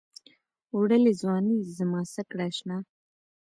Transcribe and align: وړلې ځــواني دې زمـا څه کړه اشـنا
وړلې 0.77 1.11
ځــواني 1.19 1.55
دې 1.61 1.71
زمـا 1.79 2.01
څه 2.13 2.21
کړه 2.29 2.43
اشـنا 2.49 2.77